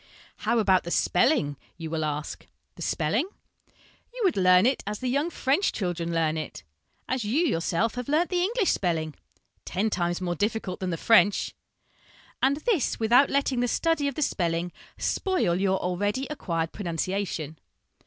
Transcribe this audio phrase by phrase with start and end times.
[0.47, 2.47] 'How about the spelling?' you will ask.
[2.73, 3.27] The spelling?
[4.11, 6.63] You would learn it as the young French children learn it,
[7.07, 9.13] as you yourself have learnt the English spelling,
[9.63, 11.53] ten times more difficult than the French;
[12.41, 17.59] and this without letting the study of the spelling spoil your already acquired pronunciation.